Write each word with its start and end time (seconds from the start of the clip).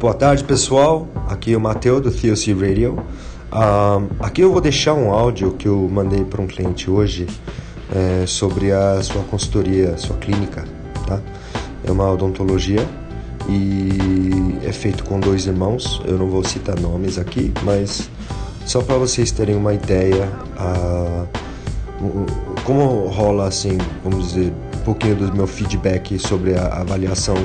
Boa 0.00 0.14
tarde, 0.14 0.42
pessoal. 0.42 1.06
Aqui 1.28 1.52
é 1.52 1.56
o 1.58 1.60
Matheus 1.60 2.00
do 2.00 2.10
TLC 2.10 2.54
Radio. 2.54 3.04
Um, 3.52 4.08
aqui 4.18 4.40
eu 4.40 4.50
vou 4.50 4.58
deixar 4.58 4.94
um 4.94 5.10
áudio 5.10 5.52
que 5.52 5.68
eu 5.68 5.76
mandei 5.92 6.24
para 6.24 6.40
um 6.40 6.46
cliente 6.46 6.90
hoje 6.90 7.26
é, 7.94 8.24
sobre 8.26 8.72
a 8.72 9.02
sua 9.02 9.22
consultoria, 9.24 9.98
sua 9.98 10.16
clínica, 10.16 10.64
tá? 11.06 11.20
É 11.84 11.92
uma 11.92 12.10
odontologia 12.10 12.88
e 13.46 14.66
é 14.66 14.72
feito 14.72 15.04
com 15.04 15.20
dois 15.20 15.44
irmãos. 15.44 16.00
Eu 16.06 16.16
não 16.16 16.28
vou 16.28 16.42
citar 16.44 16.80
nomes 16.80 17.18
aqui, 17.18 17.52
mas 17.62 18.08
só 18.64 18.80
para 18.80 18.96
vocês 18.96 19.30
terem 19.30 19.54
uma 19.54 19.74
ideia 19.74 20.30
uh, 20.58 21.28
como 22.64 23.06
rola 23.08 23.48
assim, 23.48 23.76
vamos 24.02 24.28
dizer, 24.28 24.50
um 24.76 24.82
pouquinho 24.82 25.16
do 25.16 25.36
meu 25.36 25.46
feedback 25.46 26.18
sobre 26.18 26.56
a 26.56 26.80
avaliação 26.80 27.36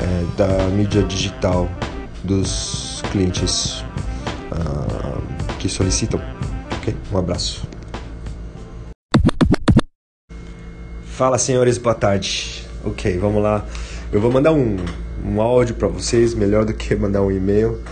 é, 0.00 0.36
da 0.36 0.64
mídia 0.68 1.02
digital 1.02 1.68
dos 2.24 3.02
clientes 3.12 3.84
uh, 4.52 5.20
que 5.58 5.68
solicitam. 5.68 6.20
Ok? 6.78 6.94
Um 7.12 7.18
abraço. 7.18 7.68
Fala, 11.04 11.36
senhores, 11.38 11.76
boa 11.76 11.94
tarde. 11.94 12.66
Ok, 12.84 13.18
vamos 13.18 13.42
lá. 13.42 13.64
Eu 14.10 14.20
vou 14.20 14.32
mandar 14.32 14.52
um, 14.52 14.76
um 15.24 15.40
áudio 15.40 15.74
para 15.74 15.88
vocês, 15.88 16.34
melhor 16.34 16.64
do 16.64 16.72
que 16.72 16.94
mandar 16.96 17.22
um 17.22 17.30
e-mail. 17.30 17.82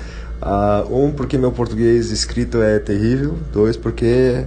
Uh, 0.40 1.04
um, 1.04 1.12
porque 1.12 1.36
meu 1.36 1.52
português 1.52 2.10
escrito 2.10 2.62
é 2.62 2.78
terrível. 2.78 3.36
Dois, 3.52 3.77
porque 3.77 4.44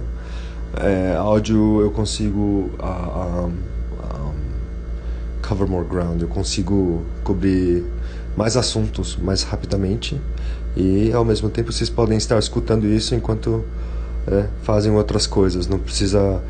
é, 0.74 1.14
áudio 1.16 1.80
eu 1.80 1.90
consigo 1.90 2.70
uh, 2.80 3.52
cover 5.46 5.68
more 5.68 5.86
ground, 5.86 6.22
eu 6.22 6.28
consigo 6.28 7.02
cobrir 7.24 7.84
mais 8.36 8.56
assuntos 8.56 9.16
mais 9.16 9.42
rapidamente 9.42 10.20
e 10.76 11.12
ao 11.12 11.24
mesmo 11.24 11.50
tempo 11.50 11.72
vocês 11.72 11.90
podem 11.90 12.16
estar 12.16 12.38
escutando 12.38 12.86
isso 12.86 13.14
enquanto 13.14 13.64
é, 14.26 14.46
fazem 14.62 14.92
outras 14.92 15.26
coisas, 15.26 15.66
não 15.66 15.78
precisa 15.78 16.40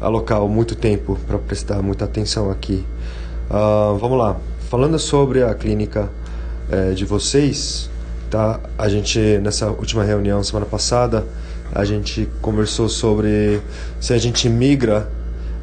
alocar 0.00 0.40
muito 0.42 0.74
tempo 0.74 1.18
para 1.26 1.38
prestar 1.38 1.80
muita 1.82 2.04
atenção 2.04 2.50
aqui. 2.50 2.84
Uh, 3.50 3.96
vamos 3.98 4.18
lá, 4.18 4.36
falando 4.68 4.98
sobre 4.98 5.42
a 5.42 5.54
clínica 5.54 6.08
é, 6.70 6.92
de 6.92 7.04
vocês, 7.04 7.90
tá? 8.30 8.60
A 8.78 8.88
gente 8.88 9.18
nessa 9.42 9.70
última 9.70 10.04
reunião 10.04 10.42
semana 10.42 10.66
passada 10.66 11.26
a 11.72 11.84
gente 11.84 12.28
conversou 12.42 12.88
sobre 12.88 13.60
se 14.00 14.12
a 14.12 14.18
gente 14.18 14.48
migra 14.48 15.08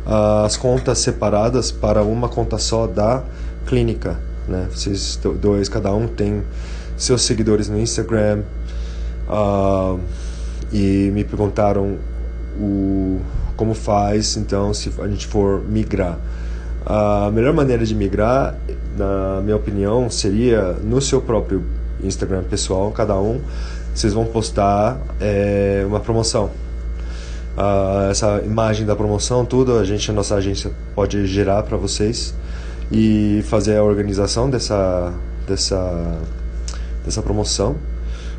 as 0.07 0.55
contas 0.55 0.99
separadas 0.99 1.69
para 1.69 2.01
uma 2.01 2.29
conta 2.29 2.57
só 2.57 2.87
da 2.87 3.23
clínica, 3.65 4.17
né? 4.47 4.67
Vocês 4.71 5.19
dois, 5.41 5.67
cada 5.67 5.93
um 5.93 6.07
tem 6.07 6.43
seus 6.95 7.23
seguidores 7.23 7.67
no 7.67 7.77
Instagram 7.77 8.43
uh, 9.27 9.99
e 10.71 11.11
me 11.13 11.25
perguntaram 11.25 11.97
o 12.57 13.19
como 13.57 13.73
faz 13.73 14.37
então 14.37 14.73
se 14.73 14.91
a 14.99 15.07
gente 15.07 15.27
for 15.27 15.61
migrar. 15.61 16.17
A 16.85 17.29
melhor 17.33 17.53
maneira 17.53 17.85
de 17.85 17.93
migrar, 17.93 18.55
na 18.95 19.41
minha 19.41 19.57
opinião, 19.57 20.09
seria 20.09 20.71
no 20.71 21.01
seu 21.01 21.21
próprio 21.21 21.61
Instagram 22.01 22.43
pessoal, 22.43 22.91
cada 22.91 23.19
um 23.19 23.41
vocês 23.93 24.13
vão 24.13 24.25
postar 24.25 24.97
é, 25.19 25.83
uma 25.85 25.99
promoção. 25.99 26.51
Uh, 27.57 28.11
essa 28.11 28.41
imagem 28.45 28.85
da 28.85 28.95
promoção, 28.95 29.43
tudo, 29.43 29.79
a 29.79 29.83
gente, 29.83 30.11
a 30.11 30.13
nossa 30.13 30.35
agência 30.35 30.71
pode 30.93 31.25
gerar 31.25 31.63
para 31.63 31.75
vocês 31.75 32.35
e 32.91 33.43
fazer 33.47 33.77
a 33.77 33.83
organização 33.83 34.49
dessa, 34.49 35.11
dessa, 35.47 36.19
dessa 37.03 37.21
promoção. 37.21 37.75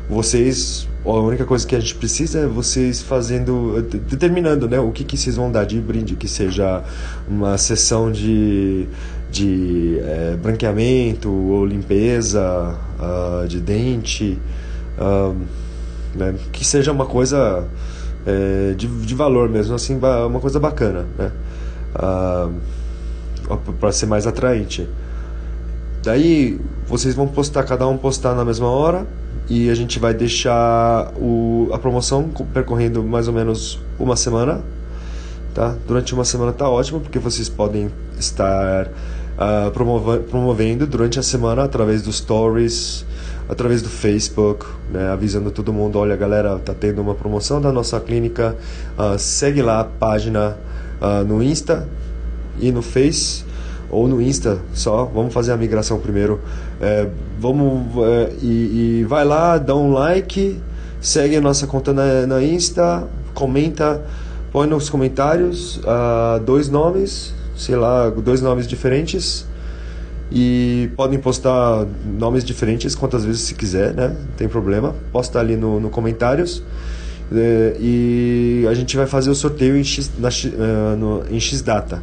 Vocês, 0.09 0.87
a 1.05 1.09
única 1.09 1.45
coisa 1.45 1.67
que 1.67 1.75
a 1.75 1.79
gente 1.79 1.95
precisa 1.95 2.39
é 2.39 2.47
vocês 2.47 3.01
fazendo, 3.01 3.81
determinando 4.09 4.69
né, 4.69 4.79
o 4.79 4.91
que, 4.91 5.03
que 5.03 5.17
vocês 5.17 5.35
vão 5.35 5.51
dar 5.51 5.65
de 5.65 5.79
brinde, 5.79 6.15
que 6.15 6.27
seja 6.27 6.81
uma 7.27 7.57
sessão 7.57 8.09
de, 8.09 8.87
de 9.29 9.99
é, 9.99 10.37
branqueamento 10.41 11.29
ou 11.29 11.65
limpeza 11.65 12.73
uh, 12.97 13.47
de 13.47 13.59
dente 13.59 14.39
né? 16.15 16.35
que 16.51 16.65
seja 16.65 16.91
uma 16.91 17.05
coisa 17.05 17.67
é, 18.25 18.73
de, 18.73 18.87
de 18.87 19.15
valor 19.15 19.49
mesmo, 19.49 19.75
assim, 19.75 19.99
uma 20.27 20.39
coisa 20.39 20.59
bacana, 20.59 21.05
né? 21.17 21.31
para 23.79 23.91
ser 23.91 24.05
mais 24.05 24.27
atraente. 24.27 24.87
Daí 26.03 26.59
vocês 26.87 27.13
vão 27.15 27.27
postar, 27.27 27.63
cada 27.63 27.87
um 27.87 27.97
postar 27.97 28.33
na 28.35 28.45
mesma 28.45 28.67
hora 28.67 29.05
e 29.49 29.69
a 29.69 29.75
gente 29.75 29.99
vai 29.99 30.13
deixar 30.13 31.11
o, 31.17 31.69
a 31.73 31.77
promoção 31.77 32.29
percorrendo 32.53 33.03
mais 33.03 33.27
ou 33.27 33.33
menos 33.33 33.79
uma 33.97 34.15
semana. 34.15 34.61
Tá? 35.53 35.75
Durante 35.87 36.13
uma 36.13 36.23
semana 36.23 36.53
tá 36.53 36.69
ótimo 36.69 36.99
porque 36.99 37.19
vocês 37.19 37.49
podem 37.49 37.89
estar 38.17 38.87
uh, 38.87 40.21
promovendo 40.29 40.85
durante 40.85 41.19
a 41.19 41.23
semana 41.23 41.63
através 41.63 42.01
dos 42.01 42.17
stories, 42.17 43.05
através 43.49 43.81
do 43.81 43.89
Facebook, 43.89 44.63
né, 44.91 45.09
avisando 45.09 45.49
todo 45.49 45.73
mundo, 45.73 45.97
olha 45.97 46.15
galera, 46.15 46.59
tá 46.59 46.73
tendo 46.73 47.01
uma 47.01 47.15
promoção 47.15 47.59
da 47.59 47.71
nossa 47.71 47.99
clínica, 47.99 48.55
uh, 48.95 49.17
segue 49.17 49.63
lá 49.63 49.79
a 49.79 49.83
página 49.83 50.55
uh, 51.01 51.25
no 51.25 51.41
Insta 51.41 51.89
e 52.59 52.71
no 52.71 52.83
Face 52.83 53.43
ou 53.89 54.07
no 54.07 54.21
Insta 54.21 54.59
só, 54.71 55.03
vamos 55.05 55.33
fazer 55.33 55.51
a 55.51 55.57
migração 55.57 55.99
primeiro, 55.99 56.39
é, 56.79 57.07
vamos 57.39 57.87
é, 58.05 58.33
e, 58.39 58.99
e, 58.99 59.05
vai 59.05 59.25
lá, 59.25 59.57
dá 59.57 59.75
um 59.75 59.91
like, 59.91 60.61
segue 61.01 61.35
a 61.35 61.41
nossa 61.41 61.65
conta 61.65 61.91
na, 61.91 62.27
na 62.27 62.43
Insta, 62.43 63.07
comenta, 63.33 64.05
põe 64.51 64.67
nos 64.67 64.91
comentários 64.91 65.77
uh, 65.77 66.39
dois 66.45 66.69
nomes, 66.69 67.33
sei 67.57 67.75
lá, 67.75 68.11
dois 68.11 68.43
nomes 68.43 68.67
diferentes 68.67 69.47
e 70.31 70.91
podem 70.95 71.17
postar 71.19 71.87
nomes 72.05 72.43
diferentes 72.43 72.93
quantas 72.93 73.25
vezes 73.25 73.41
se 73.41 73.55
quiser, 73.55 73.93
né? 73.93 74.09
Não 74.09 74.35
tem 74.37 74.47
problema. 74.47 74.95
Posta 75.11 75.39
ali 75.39 75.55
no, 75.55 75.79
no 75.79 75.89
comentários. 75.89 76.63
É, 77.31 77.77
e 77.79 78.65
a 78.69 78.73
gente 78.73 78.95
vai 78.95 79.05
fazer 79.05 79.29
o 79.29 79.35
sorteio 79.35 79.77
em 79.77 79.83
X, 79.83 80.11
na, 80.17 80.29
uh, 80.29 80.95
no, 80.95 81.23
em 81.29 81.39
X 81.39 81.61
data. 81.61 82.01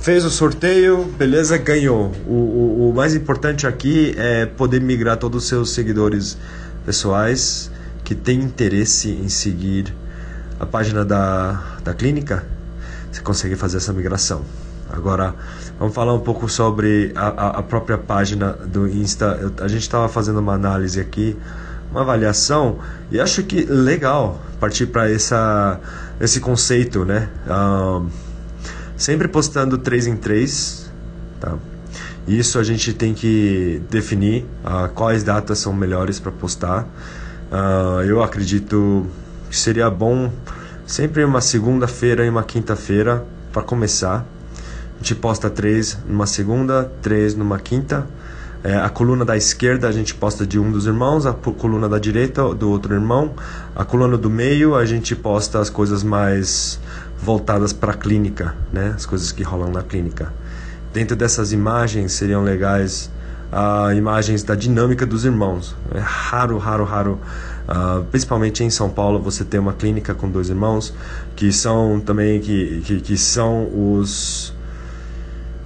Fez 0.00 0.24
o 0.24 0.30
sorteio, 0.30 1.04
beleza, 1.18 1.58
ganhou. 1.58 2.10
O, 2.26 2.32
o, 2.32 2.90
o, 2.90 2.94
mais 2.94 3.14
importante 3.14 3.66
aqui 3.66 4.14
é 4.16 4.46
poder 4.46 4.80
migrar 4.80 5.18
todos 5.18 5.42
os 5.42 5.48
seus 5.48 5.70
seguidores 5.70 6.38
pessoais 6.86 7.70
que 8.02 8.14
têm 8.14 8.40
interesse 8.40 9.10
em 9.10 9.28
seguir 9.28 9.94
a 10.58 10.64
página 10.64 11.04
da, 11.04 11.78
da 11.84 11.92
clínica. 11.92 12.46
Você 13.12 13.20
consegue 13.20 13.56
fazer 13.56 13.76
essa 13.76 13.92
migração. 13.92 14.42
Agora, 14.88 15.34
vamos 15.80 15.94
falar 15.94 16.12
um 16.12 16.20
pouco 16.20 16.46
sobre 16.46 17.10
a, 17.16 17.58
a 17.58 17.62
própria 17.62 17.96
página 17.96 18.52
do 18.52 18.86
Insta. 18.86 19.38
Eu, 19.40 19.64
a 19.64 19.66
gente 19.66 19.80
estava 19.80 20.10
fazendo 20.10 20.38
uma 20.38 20.52
análise 20.52 21.00
aqui, 21.00 21.34
uma 21.90 22.02
avaliação, 22.02 22.78
e 23.10 23.18
acho 23.18 23.42
que 23.44 23.64
legal 23.64 24.38
partir 24.60 24.86
para 24.88 25.10
esse 25.10 26.38
conceito, 26.38 27.06
né? 27.06 27.30
Um, 27.48 28.08
sempre 28.94 29.26
postando 29.26 29.78
três 29.78 30.06
em 30.06 30.16
três, 30.16 30.92
tá? 31.40 31.56
Isso 32.28 32.58
a 32.58 32.62
gente 32.62 32.92
tem 32.92 33.14
que 33.14 33.80
definir 33.88 34.44
uh, 34.62 34.86
quais 34.94 35.24
datas 35.24 35.58
são 35.60 35.72
melhores 35.72 36.20
para 36.20 36.30
postar. 36.30 36.86
Uh, 37.50 38.02
eu 38.02 38.22
acredito 38.22 39.06
que 39.48 39.56
seria 39.56 39.88
bom 39.88 40.30
sempre 40.86 41.24
uma 41.24 41.40
segunda-feira 41.40 42.26
e 42.26 42.28
uma 42.28 42.42
quinta-feira 42.42 43.24
para 43.50 43.62
começar 43.62 44.26
a 45.00 45.02
gente 45.02 45.14
posta 45.14 45.48
três 45.48 45.96
numa 46.06 46.26
segunda, 46.26 46.92
três 47.00 47.34
numa 47.34 47.58
quinta. 47.58 48.06
É, 48.62 48.76
a 48.76 48.90
coluna 48.90 49.24
da 49.24 49.34
esquerda 49.34 49.88
a 49.88 49.92
gente 49.92 50.14
posta 50.14 50.46
de 50.46 50.58
um 50.58 50.70
dos 50.70 50.84
irmãos, 50.84 51.24
a 51.24 51.32
coluna 51.32 51.88
da 51.88 51.98
direita 51.98 52.54
do 52.54 52.68
outro 52.68 52.92
irmão. 52.92 53.32
A 53.74 53.82
coluna 53.82 54.18
do 54.18 54.28
meio 54.28 54.74
a 54.74 54.84
gente 54.84 55.16
posta 55.16 55.58
as 55.58 55.70
coisas 55.70 56.02
mais 56.02 56.78
voltadas 57.18 57.72
para 57.72 57.92
a 57.92 57.94
clínica, 57.94 58.54
né? 58.70 58.92
as 58.94 59.06
coisas 59.06 59.32
que 59.32 59.42
rolam 59.42 59.72
na 59.72 59.82
clínica. 59.82 60.34
Dentro 60.92 61.16
dessas 61.16 61.50
imagens 61.50 62.12
seriam 62.12 62.44
legais 62.44 63.10
uh, 63.50 63.90
imagens 63.94 64.42
da 64.42 64.54
dinâmica 64.54 65.06
dos 65.06 65.24
irmãos. 65.24 65.74
É 65.94 65.98
raro, 65.98 66.58
raro, 66.58 66.84
raro, 66.84 67.18
uh, 67.66 68.04
principalmente 68.10 68.62
em 68.62 68.68
São 68.68 68.90
Paulo, 68.90 69.18
você 69.18 69.46
ter 69.46 69.58
uma 69.58 69.72
clínica 69.72 70.14
com 70.14 70.28
dois 70.28 70.50
irmãos 70.50 70.92
que 71.34 71.50
são 71.50 71.98
também 72.00 72.38
que, 72.38 72.82
que, 72.84 73.00
que 73.00 73.16
são 73.16 73.66
os 73.94 74.52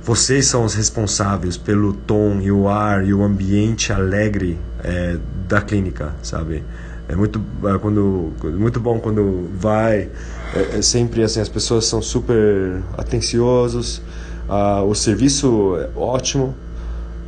vocês 0.05 0.47
são 0.47 0.65
os 0.65 0.75
responsáveis 0.75 1.56
pelo 1.56 1.95
tom 1.95 2.39
e 2.39 2.53
o 2.53 2.69
ar 2.69 3.06
e 3.06 3.15
o 3.15 3.23
ambiente 3.23 3.91
alegre 3.91 4.59
é, 4.83 5.17
da 5.49 5.62
clínica, 5.62 6.15
sabe? 6.23 6.62
É 7.09 7.17
muito, 7.17 7.41
é, 7.65 7.79
quando, 7.79 8.31
muito 8.43 8.79
bom 8.79 9.01
quando 9.01 9.49
vai. 9.59 10.11
É, 10.55 10.79
é 10.79 10.83
sempre 10.83 11.23
assim, 11.23 11.41
as 11.41 11.49
pessoas 11.49 11.87
são 11.87 12.03
super 12.03 12.83
atenciosos, 12.99 14.03
uh, 14.47 14.85
o 14.85 14.95
serviço 14.95 15.77
é 15.79 15.99
ótimo. 15.99 16.55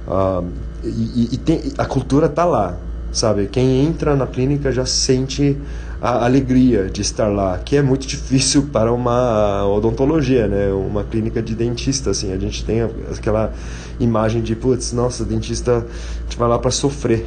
Uh, 0.07 0.47
e, 0.85 1.31
e 1.33 1.37
tem, 1.39 1.73
a 1.79 1.87
cultura 1.87 2.29
tá 2.29 2.45
lá, 2.45 2.77
sabe? 3.11 3.47
Quem 3.47 3.87
entra 3.87 4.15
na 4.15 4.27
clínica 4.27 4.71
já 4.71 4.85
sente 4.85 5.59
a 6.01 6.25
alegria 6.25 6.91
de 6.91 7.01
estar 7.01 7.29
lá, 7.29 7.59
que 7.59 7.77
é 7.77 7.83
muito 7.83 8.07
difícil 8.07 8.69
para 8.73 8.93
uma 8.93 9.67
odontologia, 9.67 10.47
né? 10.47 10.71
Uma 10.73 11.05
clínica 11.05 11.43
de 11.43 11.55
dentista, 11.55 12.11
assim, 12.11 12.33
a 12.33 12.39
gente 12.39 12.65
tem 12.65 12.83
aquela 12.83 13.53
imagem 13.99 14.43
de, 14.43 14.55
putz, 14.55 14.93
nossa, 14.93 15.25
dentista, 15.25 15.79
a 15.79 16.23
gente 16.23 16.37
vai 16.37 16.49
lá 16.49 16.59
para 16.59 16.71
sofrer. 16.71 17.27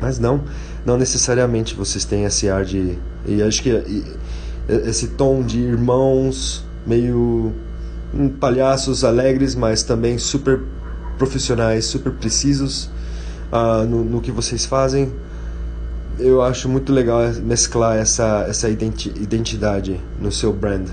Mas 0.00 0.18
não, 0.18 0.42
não 0.86 0.96
necessariamente 0.96 1.74
vocês 1.74 2.04
têm 2.04 2.24
esse 2.24 2.48
ar 2.48 2.64
de, 2.64 2.96
e 3.26 3.42
acho 3.42 3.62
que 3.62 4.04
esse 4.68 5.08
tom 5.08 5.42
de 5.42 5.58
irmãos, 5.58 6.64
meio 6.86 7.52
hum, 8.14 8.28
palhaços 8.28 9.04
alegres, 9.04 9.54
mas 9.54 9.82
também 9.82 10.16
super 10.16 10.60
profissionais, 11.18 11.84
super 11.84 12.12
precisos 12.12 12.88
uh, 13.52 13.84
no, 13.86 14.04
no 14.04 14.20
que 14.20 14.30
vocês 14.30 14.64
fazem 14.64 15.12
eu 16.18 16.42
acho 16.42 16.68
muito 16.68 16.92
legal 16.92 17.20
mesclar 17.42 17.96
essa, 17.96 18.46
essa 18.48 18.68
identidade 18.68 20.00
no 20.20 20.32
seu 20.32 20.52
brand. 20.52 20.88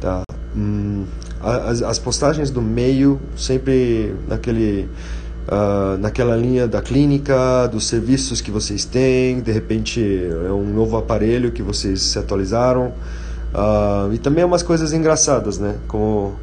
Tá? 0.00 0.22
Hum, 0.56 1.04
as, 1.40 1.82
as 1.82 1.98
postagens 1.98 2.50
do 2.50 2.62
meio 2.62 3.20
sempre 3.36 4.14
naquele 4.28 4.88
Uh, 5.50 5.96
naquela 5.96 6.36
linha 6.36 6.68
da 6.68 6.82
clínica, 6.82 7.66
dos 7.68 7.86
serviços 7.86 8.42
que 8.42 8.50
vocês 8.50 8.84
têm, 8.84 9.40
de 9.40 9.50
repente 9.50 9.98
é 10.46 10.52
um 10.52 10.66
novo 10.74 10.98
aparelho 10.98 11.50
que 11.50 11.62
vocês 11.62 12.02
se 12.02 12.18
atualizaram. 12.18 12.92
Uh, 13.54 14.12
e 14.12 14.18
também 14.18 14.44
umas 14.44 14.62
coisas 14.62 14.92
engraçadas, 14.92 15.58
né? 15.58 15.76
Como 15.88 16.36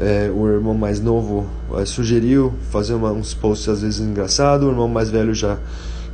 é, 0.00 0.28
o 0.34 0.48
irmão 0.48 0.74
mais 0.74 1.00
novo 1.00 1.46
uh, 1.70 1.86
sugeriu 1.86 2.54
fazer 2.72 2.94
uma, 2.94 3.12
uns 3.12 3.34
posts 3.34 3.68
às 3.68 3.82
vezes 3.82 4.00
engraçados, 4.00 4.66
o 4.66 4.70
irmão 4.70 4.88
mais 4.88 5.10
velho 5.10 5.32
já 5.32 5.56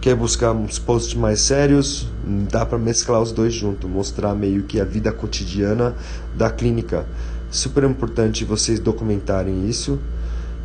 quer 0.05 0.15
buscar 0.15 0.53
uns 0.53 0.79
posts 0.79 1.15
mais 1.15 1.41
sérios, 1.41 2.07
dá 2.51 2.67
para 2.67 2.77
mesclar 2.77 3.23
os 3.23 3.33
dois 3.33 3.55
juntos, 3.55 3.89
mostrar 3.89 4.35
meio 4.35 4.65
que 4.65 4.79
a 4.79 4.85
vida 4.85 5.11
cotidiana 5.11 5.95
da 6.37 6.51
clínica. 6.51 7.07
Super 7.51 7.85
importante 7.85 8.45
vocês 8.45 8.79
documentarem 8.79 9.67
isso 9.67 9.99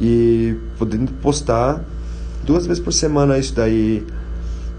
e 0.01 0.57
podendo 0.77 1.13
postar 1.21 1.81
duas 2.43 2.67
vezes 2.67 2.83
por 2.83 2.91
semana 2.91 3.37
isso 3.37 3.55
daí. 3.55 4.05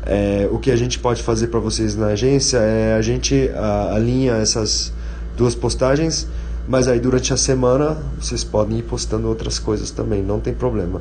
É, 0.05 0.47
o 0.53 0.59
que 0.59 0.71
a 0.71 0.77
gente 0.77 0.99
pode 0.99 1.23
fazer 1.23 1.47
para 1.47 1.59
vocês 1.59 1.97
na 1.97 2.09
agência 2.09 2.59
é 2.59 2.93
a 2.93 3.01
gente 3.01 3.49
a, 3.55 3.95
alinha 3.95 4.35
essas 4.35 4.93
duas 5.39 5.55
postagens, 5.55 6.29
mas 6.69 6.87
aí 6.87 7.01
durante 7.01 7.33
a 7.33 7.37
semana 7.39 7.97
vocês 8.21 8.45
podem 8.45 8.81
ir 8.81 8.83
postando 8.83 9.27
outras 9.27 9.59
coisas 9.59 9.91
também, 9.91 10.23
não 10.23 10.39
tem 10.39 10.53
problema. 10.53 11.01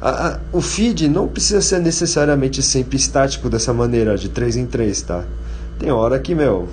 A, 0.00 0.28
a, 0.28 0.38
o 0.52 0.60
feed 0.60 1.08
não 1.08 1.28
precisa 1.28 1.60
ser 1.60 1.80
necessariamente 1.80 2.62
sempre 2.62 2.96
estático 2.96 3.50
dessa 3.50 3.72
maneira, 3.72 4.16
de 4.16 4.28
3 4.28 4.56
em 4.56 4.66
3, 4.66 5.02
tá? 5.02 5.24
Tem 5.78 5.90
hora 5.90 6.18
que, 6.18 6.34
meu, 6.34 6.68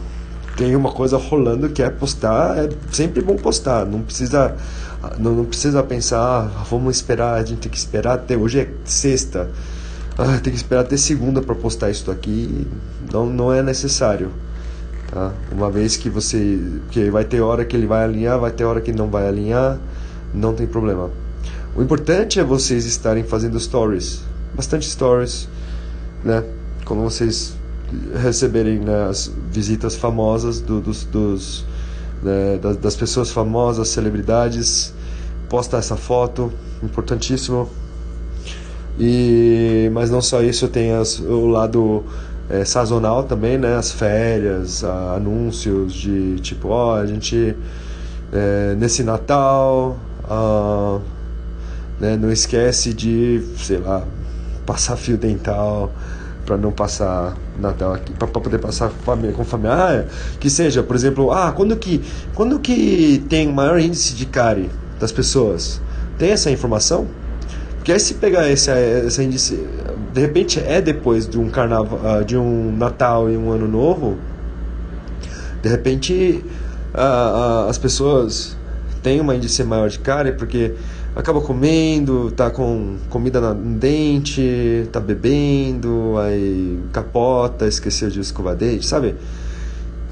tem 0.56 0.76
uma 0.76 0.92
coisa 0.92 1.18
rolando 1.18 1.70
que 1.70 1.84
é 1.84 1.90
postar, 1.90 2.58
é 2.58 2.70
sempre 2.92 3.22
bom 3.22 3.36
postar, 3.36 3.86
não 3.86 4.02
precisa 4.02 4.56
não, 5.20 5.34
não 5.34 5.46
precisa 5.46 5.84
pensar, 5.84 6.20
ah, 6.20 6.64
vamos 6.70 6.96
esperar, 6.96 7.36
a 7.36 7.44
gente 7.44 7.60
tem 7.60 7.72
que 7.72 7.78
esperar 7.78 8.14
até 8.16 8.36
hoje 8.36 8.60
é 8.60 8.70
sexta. 8.84 9.50
Ah, 10.18 10.40
tem 10.42 10.52
que 10.52 10.58
esperar 10.58 10.82
até 10.82 10.98
segunda 10.98 11.42
para 11.42 11.54
postar 11.54 11.92
isso 11.92 12.10
aqui. 12.10 12.68
Não, 13.12 13.28
não 13.28 13.54
é 13.54 13.62
necessário. 13.62 14.32
Tá? 15.12 15.32
Uma 15.52 15.70
vez 15.70 15.96
que 15.96 16.10
você 16.10 16.60
que 16.90 17.10
vai 17.12 17.24
ter 17.24 17.42
hora 17.42 17.64
que 17.64 17.76
ele 17.76 17.86
vai 17.86 18.04
alinhar, 18.04 18.40
vai 18.40 18.52
ter 18.52 18.64
hora 18.64 18.82
que 18.82 18.92
não 18.92 19.08
vai 19.08 19.28
alinhar, 19.28 19.78
não 20.34 20.54
tem 20.54 20.66
problema. 20.66 21.12
O 21.78 21.82
importante 21.84 22.40
é 22.40 22.44
vocês 22.44 22.88
estarem 22.88 23.24
fazendo 23.24 23.60
stories, 23.60 24.24
bastante 24.56 24.90
stories, 24.90 25.48
né? 26.24 26.44
Quando 26.84 27.04
vocês 27.04 27.56
receberem 28.20 28.80
né, 28.80 29.06
as 29.08 29.32
visitas 29.52 29.96
famosas 29.96 30.60
do, 30.60 30.82
dos, 30.82 31.04
dos 31.04 31.66
né, 32.24 32.58
das, 32.60 32.78
das, 32.78 32.96
pessoas 32.96 33.30
famosas, 33.30 33.90
celebridades, 33.90 34.92
posta 35.48 35.78
essa 35.78 35.96
foto, 35.96 36.52
importantíssimo. 36.82 37.70
E 39.00 39.88
mas 39.94 40.10
não 40.10 40.20
só 40.20 40.42
isso, 40.42 40.68
tem 40.68 40.94
as, 40.94 41.20
o 41.20 41.46
lado 41.46 42.04
é, 42.50 42.66
sazonal 42.66 43.26
também, 43.26 43.56
né? 43.60 43.76
As 43.76 43.92
férias, 43.92 44.84
anúncios 44.84 45.94
de 45.94 46.40
tipo, 46.40 46.70
ó, 46.70 46.94
oh, 46.94 46.96
a 46.96 47.06
gente 47.06 47.56
é, 48.34 48.76
nesse 48.80 49.04
Natal. 49.04 49.96
Uh, 50.24 51.17
né? 52.00 52.18
Não 52.18 52.32
esquece 52.32 52.94
de, 52.94 53.44
sei 53.58 53.78
lá, 53.78 54.06
passar 54.66 54.96
fio 54.96 55.18
dental 55.18 55.92
para 56.46 56.58
não 56.58 56.72
passar 56.72 57.36
Natal 57.60 57.94
aqui, 57.94 58.14
para 58.14 58.28
poder 58.28 58.58
passar 58.58 58.90
família, 58.90 59.34
com 59.34 59.44
família. 59.44 59.74
Ah, 59.74 60.06
que 60.40 60.50
seja, 60.50 60.82
por 60.82 60.96
exemplo, 60.96 61.32
ah, 61.32 61.52
quando 61.52 61.76
que, 61.76 62.02
quando 62.34 62.60
que 62.60 63.24
tem 63.28 63.52
maior 63.52 63.80
índice 63.80 64.14
de 64.14 64.26
cárie 64.26 64.70
das 65.00 65.12
pessoas? 65.12 65.82
Tem 66.18 66.32
essa 66.32 66.50
informação? 66.50 67.08
Porque 67.76 67.92
aí 67.92 68.00
se 68.00 68.16
pegar 68.16 68.50
esse, 68.50 68.72
esse 68.72 69.24
índice, 69.24 69.68
de 70.14 70.22
repente 70.22 70.60
é 70.60 70.82
depois 70.82 71.28
de 71.28 71.38
um 71.38 71.50
carnaval, 71.50 72.00
ah, 72.04 72.24
de 72.24 72.38
um 72.38 72.76
Natal 72.76 73.30
e 73.30 73.36
um 73.36 73.52
Ano 73.52 73.68
Novo, 73.68 74.18
de 75.62 75.70
repente 75.70 76.44
uh, 76.94 77.66
uh, 77.66 77.70
as 77.70 77.78
pessoas 77.78 78.56
têm 79.02 79.20
uma 79.20 79.36
índice 79.36 79.64
maior 79.64 79.90
de 79.90 80.00
cárie 80.00 80.32
porque 80.32 80.74
acaba 81.18 81.42
comendo, 81.42 82.32
tá 82.32 82.52
com 82.52 82.98
comida 83.10 83.42
no 83.54 83.78
dente, 83.78 84.88
tá 84.92 85.00
bebendo, 85.00 86.16
aí 86.20 86.80
capota, 86.94 87.68
esqueceu 87.68 88.10
de 88.10 88.20
escovar 88.20 88.56
dente, 88.56 88.86
sabe? 88.86 89.16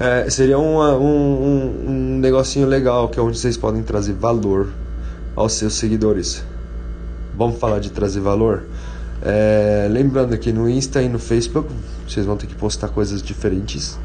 É, 0.00 0.28
seria 0.28 0.58
uma, 0.58 0.96
um, 0.96 1.04
um, 1.06 1.90
um 1.90 2.18
negocinho 2.18 2.66
legal 2.66 3.08
que 3.08 3.20
é 3.20 3.22
onde 3.22 3.38
vocês 3.38 3.56
podem 3.56 3.82
trazer 3.82 4.14
valor 4.14 4.68
aos 5.36 5.52
seus 5.52 5.74
seguidores. 5.74 6.44
Vamos 7.36 7.58
falar 7.58 7.78
de 7.78 7.90
trazer 7.90 8.20
valor? 8.20 8.64
É, 9.22 9.86
lembrando 9.90 10.36
que 10.36 10.52
no 10.52 10.68
Insta 10.68 11.00
e 11.02 11.08
no 11.08 11.20
Facebook 11.20 11.70
vocês 12.06 12.26
vão 12.26 12.36
ter 12.36 12.48
que 12.48 12.54
postar 12.54 12.88
coisas 12.88 13.22
diferentes. 13.22 13.96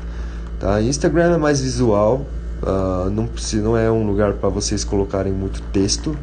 Tá? 0.59 0.79
Instagram 0.81 1.33
é 1.33 1.37
mais 1.37 1.61
visual, 1.61 2.27
uh, 2.61 3.09
não, 3.09 3.27
não 3.63 3.75
é 3.75 3.91
um 3.91 4.05
lugar 4.05 4.33
para 4.33 4.49
vocês 4.49 4.83
colocarem 4.83 5.33
muito 5.33 5.61
texto. 5.73 6.15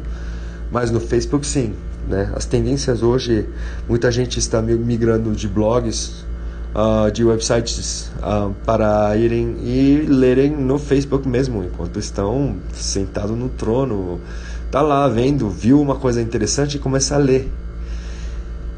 Mas 0.71 0.91
no 0.91 0.99
Facebook 0.99 1.45
sim, 1.45 1.73
né? 2.07 2.31
As 2.35 2.45
tendências 2.45 3.03
hoje, 3.03 3.47
muita 3.87 4.11
gente 4.11 4.39
está 4.39 4.61
migrando 4.61 5.31
de 5.31 5.47
blogs, 5.47 6.25
uh, 6.75 7.11
de 7.11 7.23
websites 7.23 8.11
uh, 8.17 8.53
para 8.65 9.15
irem 9.17 9.57
e 9.63 10.05
lerem 10.07 10.51
no 10.51 10.77
Facebook 10.77 11.27
mesmo, 11.27 11.63
enquanto 11.63 11.99
estão 11.99 12.57
sentados 12.73 13.37
no 13.37 13.49
trono, 13.49 14.19
tá 14.71 14.81
lá 14.81 15.07
vendo, 15.07 15.49
viu 15.49 15.81
uma 15.81 15.95
coisa 15.95 16.21
interessante 16.21 16.75
e 16.75 16.79
começa 16.79 17.15
a 17.15 17.17
ler. 17.17 17.51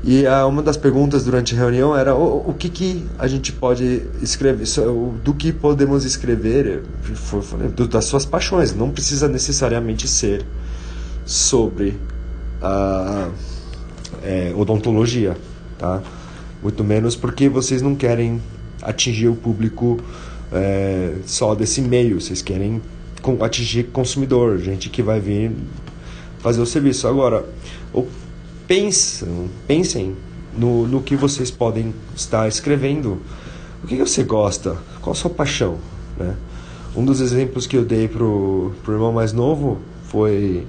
E 0.04 0.26
uh, 0.26 0.48
uma 0.48 0.64
das 0.64 0.78
perguntas 0.78 1.24
durante 1.24 1.54
a 1.54 1.58
reunião 1.58 1.96
era 1.96 2.16
o, 2.16 2.50
o 2.50 2.54
que, 2.54 2.70
que 2.70 3.06
a 3.20 3.28
gente 3.28 3.52
pode 3.52 4.02
escrever, 4.22 4.66
do 5.24 5.34
que 5.34 5.54
podemos 5.54 6.06
escrever, 6.06 6.84
das 7.90 8.06
suas 8.06 8.26
paixões, 8.26 8.74
não 8.74 8.90
precisa 8.90 9.28
necessariamente 9.28 10.08
ser 10.08 10.44
sobre 11.32 11.98
a 12.62 13.30
é, 14.22 14.54
odontologia, 14.56 15.38
tá? 15.78 16.02
Muito 16.62 16.84
menos 16.84 17.16
porque 17.16 17.48
vocês 17.48 17.82
não 17.82 17.96
querem 17.96 18.42
atingir 18.82 19.30
o 19.30 19.36
público 19.36 19.98
é, 20.52 21.16
só 21.26 21.56
desse 21.56 21.82
meio, 21.82 22.20
vocês 22.20 22.42
querem 22.42 22.82
atingir 23.42 23.86
consumidor, 23.86 24.60
gente 24.60 24.90
que 24.90 25.02
vai 25.02 25.22
vir 25.22 25.52
fazer 26.40 26.62
o 26.62 26.66
serviço. 26.66 27.08
Agora, 27.08 27.46
pensam, 28.68 29.48
pensem 29.66 30.16
no, 30.58 30.86
no 30.86 31.02
que 31.02 31.16
vocês 31.16 31.50
podem 31.50 31.94
estar 32.14 32.48
escrevendo. 32.48 33.22
O 33.82 33.88
que, 33.88 33.96
que 33.96 34.06
você 34.06 34.24
gosta? 34.24 34.78
Qual 35.02 35.14
a 35.14 35.16
sua 35.16 35.30
paixão? 35.30 35.78
Né? 36.20 36.36
Um 36.94 37.06
dos 37.06 37.22
exemplos 37.22 37.66
que 37.66 37.78
eu 37.78 37.86
dei 37.86 38.08
pro, 38.08 38.74
pro 38.84 38.94
irmão 38.94 39.14
mais 39.14 39.32
novo 39.32 39.80
foi 40.04 40.68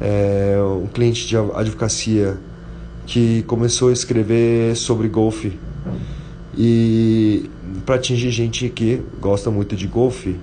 é, 0.00 0.56
um 0.60 0.86
cliente 0.86 1.26
de 1.26 1.36
advocacia 1.36 2.36
que 3.06 3.42
começou 3.44 3.88
a 3.88 3.92
escrever 3.92 4.76
sobre 4.76 5.08
golfe. 5.08 5.58
E 6.56 7.48
para 7.84 7.96
atingir 7.96 8.30
gente 8.30 8.68
que 8.68 9.02
gosta 9.20 9.50
muito 9.50 9.76
de 9.76 9.86
golfe 9.86 10.36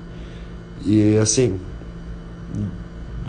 e 0.85 1.17
assim 1.17 1.59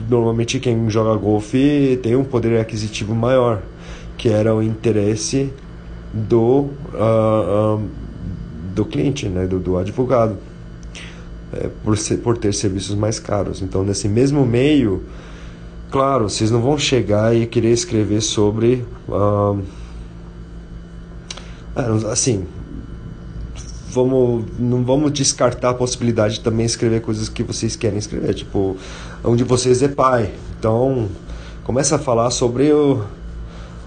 normalmente 0.08 0.60
quem 0.60 0.90
joga 0.90 1.16
golfe 1.18 1.98
tem 2.02 2.14
um 2.14 2.24
poder 2.24 2.60
aquisitivo 2.60 3.14
maior 3.14 3.62
que 4.18 4.28
era 4.28 4.54
o 4.54 4.62
interesse 4.62 5.50
do 6.12 6.68
uh, 6.92 7.76
uh, 7.76 7.82
do 8.74 8.84
cliente 8.84 9.28
né 9.28 9.46
do, 9.46 9.58
do 9.58 9.78
advogado 9.78 10.36
é, 11.56 11.70
por 11.84 11.96
ser, 11.96 12.18
por 12.18 12.36
ter 12.36 12.52
serviços 12.52 12.94
mais 12.94 13.18
caros. 13.18 13.62
Então 13.62 13.84
nesse 13.84 14.08
mesmo 14.08 14.44
meio 14.44 15.04
claro, 15.94 16.28
vocês 16.28 16.50
não 16.50 16.60
vão 16.60 16.76
chegar 16.76 17.36
e 17.36 17.46
querer 17.46 17.70
escrever 17.70 18.20
sobre. 18.20 18.84
Uh, 19.08 19.62
assim, 22.10 22.44
vamos, 23.90 24.44
não 24.58 24.82
vamos 24.82 25.12
descartar 25.12 25.70
a 25.70 25.74
possibilidade 25.74 26.34
de 26.34 26.40
também 26.40 26.66
escrever 26.66 27.00
coisas 27.00 27.28
que 27.28 27.44
vocês 27.44 27.76
querem 27.76 27.96
escrever. 27.96 28.34
Tipo, 28.34 28.76
um 29.24 29.36
de 29.36 29.44
vocês 29.44 29.84
é 29.84 29.88
pai, 29.88 30.32
então 30.58 31.08
começa 31.62 31.94
a 31.94 31.98
falar 32.00 32.32
sobre 32.32 32.72
o, 32.72 33.04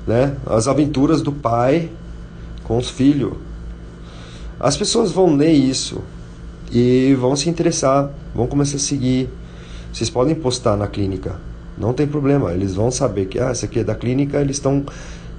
né, 0.08 0.34
as 0.46 0.70
aventuras 0.70 1.22
do 1.22 1.34
pai 1.34 1.90
com 2.64 2.78
os 2.78 2.90
filhos. 2.90 3.34
As 4.58 4.78
pessoas 4.78 5.12
vão 5.12 5.36
ler 5.36 5.52
isso 5.52 6.02
e 6.72 7.14
vão 7.20 7.36
se 7.36 7.50
interessar, 7.50 8.10
vão 8.34 8.48
começar 8.48 8.78
a 8.78 8.80
seguir. 8.80 9.28
Vocês 9.92 10.10
podem 10.10 10.36
postar 10.36 10.78
na 10.78 10.88
clínica, 10.88 11.47
não 11.78 11.94
tem 11.94 12.08
problema. 12.08 12.52
Eles 12.54 12.76
vão 12.76 12.90
saber 12.92 13.26
que 13.28 13.40
ah, 13.40 13.52
esse 13.52 13.66
aqui 13.66 13.80
é 13.80 13.84
da 13.84 13.96
clínica, 13.96 14.40
eles 14.40 14.58
estão 14.58 14.84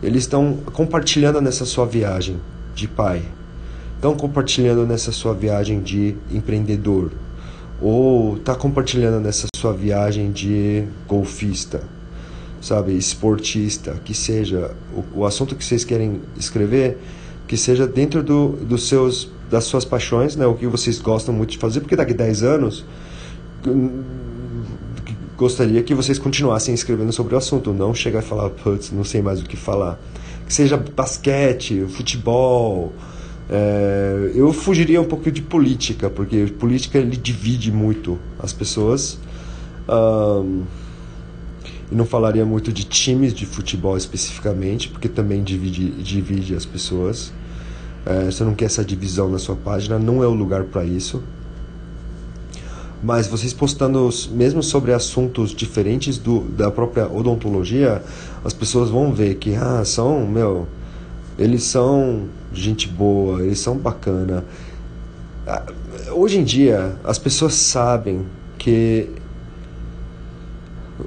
eles 0.03 0.25
estão 0.25 0.59
compartilhando 0.73 1.41
nessa 1.41 1.65
sua 1.65 1.85
viagem 1.85 2.37
de 2.75 2.87
pai. 2.87 3.23
Estão 3.97 4.17
compartilhando 4.17 4.87
nessa 4.87 5.11
sua 5.11 5.35
viagem 5.35 5.81
de 5.81 6.15
empreendedor 6.31 7.11
ou 7.81 8.37
está 8.37 8.55
compartilhando 8.55 9.21
nessa 9.21 9.47
sua 9.55 9.73
viagem 9.73 10.33
de 10.33 10.85
golfista, 11.07 11.83
sabe, 12.61 12.97
esportista, 12.97 14.01
que 14.05 14.15
seja 14.15 14.73
o, 14.93 15.21
o 15.21 15.25
assunto 15.27 15.55
que 15.55 15.65
vocês 15.65 15.85
querem 15.85 16.21
escrever, 16.37 16.99
que 17.47 17.57
seja 17.57 17.87
dentro 17.87 18.23
do, 18.23 18.49
dos 18.49 18.89
seus 18.89 19.31
das 19.51 19.65
suas 19.65 19.83
paixões, 19.83 20.37
né, 20.37 20.47
o 20.47 20.53
que 20.53 20.67
vocês 20.67 20.99
gostam 20.99 21.35
muito 21.35 21.51
de 21.53 21.59
fazer, 21.59 21.81
porque 21.81 21.97
daqui 21.97 22.13
10 22.13 22.43
anos 22.43 22.85
hum, 23.67 24.03
gostaria 25.39 25.81
que 25.85 25.95
vocês 25.95 26.19
continuassem 26.19 26.75
escrevendo 26.75 27.13
sobre 27.13 27.37
o 27.37 27.39
assunto, 27.39 27.73
não 27.73 27.95
chegar 27.95 28.19
e 28.19 28.27
falar, 28.27 28.51
putz, 28.51 28.91
não 28.91 29.05
sei 29.05 29.23
mais 29.23 29.41
o 29.41 29.45
que 29.45 29.57
falar. 29.57 29.99
Que 30.45 30.53
seja 30.53 30.77
basquete, 30.77 31.87
futebol. 31.89 32.93
É, 33.49 34.33
eu 34.35 34.53
fugiria 34.53 35.01
um 35.01 35.05
pouco 35.05 35.31
de 35.31 35.41
política, 35.41 36.11
porque 36.11 36.47
política 36.59 36.99
ele 36.99 37.17
divide 37.17 37.71
muito 37.71 38.19
as 38.41 38.53
pessoas. 38.53 39.17
Um, 39.89 40.65
e 41.91 41.95
não 41.95 42.05
falaria 42.05 42.45
muito 42.45 42.73
de 42.73 42.85
times 42.85 43.33
de 43.33 43.47
futebol 43.47 43.97
especificamente, 43.97 44.89
porque 44.89 45.09
também 45.09 45.45
divide, 45.45 45.89
divide 46.03 46.57
as 46.57 46.67
pessoas. 46.67 47.33
É, 48.05 48.25
você 48.25 48.43
não 48.43 48.55
quer 48.55 48.65
essa 48.65 48.85
divisão 48.85 49.29
na 49.31 49.39
sua 49.39 49.55
página, 49.55 50.01
não 50.01 50.21
é 50.21 50.27
o 50.27 50.35
lugar 50.35 50.65
para 50.65 50.85
isso. 50.85 51.23
Mas 53.03 53.29
vocês 53.29 53.53
postando 53.53 54.09
mesmo 54.33 54.63
sobre 54.63 54.93
assuntos 54.93 55.53
diferentes 55.53 56.19
do, 56.19 56.41
da 56.41 56.71
própria 56.71 57.07
odontologia, 57.07 58.03
as 58.45 58.53
pessoas 58.53 58.91
vão 58.91 59.13
ver 59.13 59.37
que 59.37 59.55
ah, 59.55 59.85
são, 59.85 60.27
meu, 60.27 60.67
eles 61.39 61.63
são 61.63 62.25
gente 62.53 62.89
boa, 62.89 63.43
eles 63.43 63.61
são 63.61 63.77
bacana. 63.77 64.45
Hoje 66.13 66.39
em 66.39 66.45
dia, 66.45 66.97
as 67.05 67.19
pessoas 67.19 67.55
sabem 67.55 68.27
que 68.59 69.09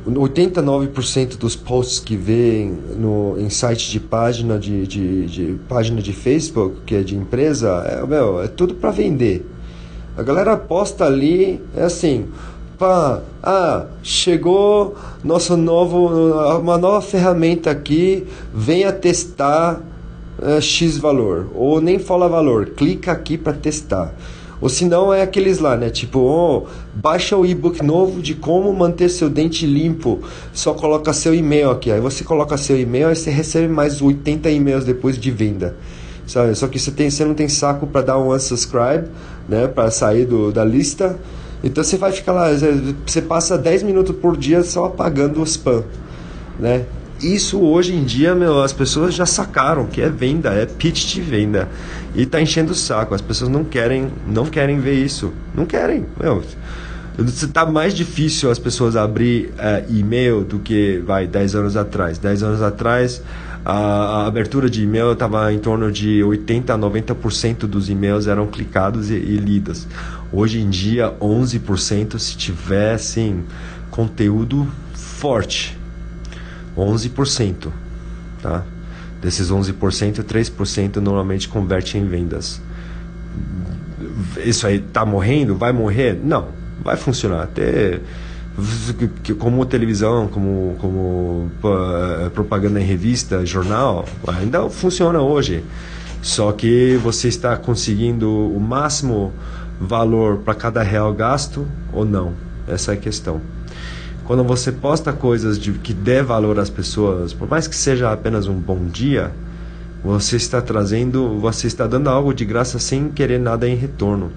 89% 0.08 1.38
dos 1.38 1.56
posts 1.56 2.00
que 2.00 2.16
vêem 2.16 2.78
no, 2.98 3.36
em 3.38 3.50
site 3.50 3.92
de 3.92 4.00
página 4.00 4.58
de, 4.58 4.88
de, 4.88 5.26
de, 5.26 5.60
página 5.68 6.02
de 6.02 6.14
Facebook, 6.14 6.82
que 6.86 6.96
é 6.96 7.02
de 7.02 7.16
empresa, 7.16 7.84
é, 7.86 8.06
meu, 8.06 8.42
é 8.42 8.48
tudo 8.48 8.76
para 8.76 8.92
vender. 8.92 9.46
A 10.18 10.24
galera 10.24 10.58
posta 10.58 11.06
ali, 11.06 11.62
é 11.76 11.84
assim, 11.84 12.28
pá, 12.78 13.22
ah, 13.42 13.86
chegou 14.04 14.96
nosso 15.24 15.56
novo, 15.56 16.08
uma 16.60 16.78
nova 16.78 17.02
ferramenta 17.02 17.72
aqui, 17.72 18.28
venha 18.54 18.92
testar 18.92 19.82
é, 20.42 20.60
X 20.60 20.98
valor. 20.98 21.48
Ou 21.54 21.80
nem 21.80 22.00
fala 22.00 22.28
valor, 22.28 22.72
clica 22.72 23.12
aqui 23.12 23.38
para 23.38 23.54
testar. 23.54 24.14
Ou 24.60 24.70
se 24.70 24.86
não, 24.86 25.12
é 25.12 25.24
aqueles 25.24 25.58
lá, 25.58 25.76
né? 25.76 25.90
Tipo, 25.90 26.20
oh, 26.20 26.68
baixa 26.94 27.36
o 27.36 27.46
e-book 27.46 27.84
novo 27.84 28.22
de 28.22 28.36
como 28.36 28.72
manter 28.72 29.10
seu 29.10 29.28
dente 29.28 29.66
limpo. 29.66 30.20
Só 30.54 30.74
coloca 30.74 31.12
seu 31.14 31.34
e-mail 31.34 31.72
aqui. 31.72 31.92
Aí 31.92 32.00
você 32.00 32.24
coloca 32.24 32.56
seu 32.58 32.80
e-mail 32.80 33.12
e 33.12 33.16
você 33.16 33.32
recebe 33.32 33.68
mais 33.68 34.02
80 34.04 34.52
e-mails 34.52 34.86
depois 34.86 35.18
de 35.18 35.32
venda. 35.32 35.76
Sabe? 36.28 36.54
Só 36.54 36.68
que 36.68 36.78
você, 36.78 36.92
tem, 36.92 37.10
você 37.10 37.26
não 37.26 37.34
tem 37.34 37.50
saco 37.50 37.88
para 37.88 38.02
dar 38.02 38.20
um 38.20 38.32
unsubscribe, 38.32 39.10
né? 39.48 39.68
Para 39.68 39.92
sair 39.92 40.26
do, 40.26 40.52
da 40.52 40.64
lista. 40.64 41.18
Então 41.64 41.84
você 41.84 41.98
vai 41.98 42.12
ficar 42.12 42.32
lá, 42.32 42.50
você 43.06 43.22
passa 43.22 43.58
10 43.58 43.84
minutos 43.84 44.16
por 44.16 44.36
dia 44.36 44.64
só 44.64 44.86
apagando 44.86 45.42
o 45.42 45.44
spam, 45.44 45.84
né? 46.60 46.86
isso 47.24 47.60
hoje 47.60 47.94
em 47.94 48.04
dia, 48.04 48.34
meu, 48.34 48.62
as 48.62 48.74
pessoas 48.74 49.14
já 49.14 49.26
sacaram 49.26 49.86
que 49.86 50.02
é 50.02 50.10
venda, 50.10 50.50
é 50.54 50.66
pitch 50.66 51.14
de 51.14 51.22
venda. 51.22 51.70
E 52.16 52.26
tá 52.26 52.42
enchendo 52.42 52.72
o 52.72 52.76
saco. 52.76 53.14
As 53.14 53.22
pessoas 53.22 53.50
não 53.50 53.64
querem, 53.64 54.10
não 54.28 54.46
querem 54.46 54.80
ver 54.80 54.96
isso. 54.96 55.32
Não 55.56 55.66
querem, 55.66 56.06
meu. 56.20 56.44
Tá 57.54 57.66
mais 57.66 57.94
difícil 57.94 58.50
as 58.50 58.58
pessoas 58.58 58.96
abrir 58.96 59.54
uh, 59.58 59.86
e-mail 59.90 60.44
do 60.44 60.60
que, 60.60 61.02
vai, 61.06 61.28
10 61.28 61.56
anos 61.56 61.78
atrás. 61.78 62.18
10 62.18 62.44
anos 62.44 62.62
atrás, 62.62 63.22
a, 63.66 64.26
abertura 64.26 64.70
de 64.70 64.84
e-mail 64.84 65.12
estava 65.12 65.52
em 65.54 65.60
torno 65.60 65.92
de 65.92 66.24
80 66.24 66.74
a 66.74 66.78
90% 66.78 67.60
dos 67.60 67.90
e-mails 67.90 68.28
eram 68.28 68.48
clicados 68.48 69.10
e, 69.10 69.16
e 69.16 69.38
lidos. 69.38 69.88
Hoje 70.32 70.60
em 70.60 70.70
dia, 70.70 71.14
11% 71.20 72.18
se 72.18 72.36
tivessem 72.38 73.44
conteúdo 73.90 74.68
forte 74.94 75.78
11%, 76.76 77.68
tá? 78.42 78.64
Desses 79.22 79.52
11%, 79.52 80.24
3% 80.24 80.96
normalmente 80.98 81.48
converte 81.48 81.98
em 81.98 82.06
vendas. 82.06 82.62
Isso 84.44 84.66
aí 84.66 84.80
tá 84.80 85.06
morrendo? 85.06 85.56
Vai 85.56 85.72
morrer? 85.72 86.20
Não, 86.24 86.50
vai 86.84 86.96
funcionar. 86.96 87.44
Até 87.44 88.00
como 89.40 89.66
televisão, 89.66 90.28
como, 90.28 90.76
como 90.80 91.52
propaganda 92.34 92.80
em 92.80 92.84
revista, 92.84 93.46
jornal, 93.46 94.06
ainda 94.28 94.70
funciona 94.70 95.22
hoje. 95.22 95.64
Só 96.22 96.52
que 96.52 97.00
você 97.02 97.28
está 97.28 97.58
conseguindo 97.58 98.30
o 98.30 98.60
máximo 98.60 99.34
valor 99.80 100.38
para 100.38 100.54
cada 100.54 100.84
real 100.84 101.12
gasto 101.14 101.66
ou 101.92 102.06
não? 102.06 102.34
Essa 102.68 102.92
é 102.92 102.94
a 102.94 102.98
questão. 102.98 103.42
Quando 104.26 104.44
você 104.44 104.72
posta 104.72 105.12
coisas 105.12 105.58
de, 105.58 105.74
que 105.74 105.94
dê 105.94 106.22
valor 106.22 106.60
às 106.60 106.70
pessoas, 106.70 107.34
por 107.34 107.50
mais 107.50 107.68
que 107.68 107.76
seja 107.76 108.12
apenas 108.12 108.48
um 108.48 108.54
bom 108.54 108.86
dia, 108.86 109.32
você 110.04 110.36
está 110.36 110.62
trazendo, 110.62 111.40
você 111.40 111.68
está 111.68 111.88
dando 111.88 112.10
algo 112.10 112.34
de 112.34 112.46
graça 112.46 112.78
sem 112.78 113.10
querer 113.10 113.40
nada 113.40 113.68
em 113.68 113.76
retorno. 113.76 114.32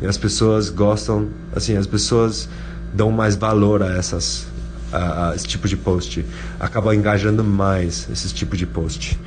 E 0.00 0.06
as 0.06 0.16
pessoas 0.16 0.70
gostam, 0.70 1.28
assim, 1.54 1.76
as 1.76 1.86
pessoas 1.86 2.48
dão 2.94 3.10
mais 3.10 3.36
valor 3.36 3.82
a 3.82 3.96
essas 3.96 4.46
a, 4.92 5.30
a 5.30 5.34
esse 5.34 5.46
tipo 5.46 5.68
de 5.68 5.76
post, 5.76 6.24
acaba 6.58 6.94
engajando 6.94 7.44
mais 7.44 8.08
esse 8.10 8.32
tipo 8.34 8.56
de 8.56 8.66
post, 8.66 9.18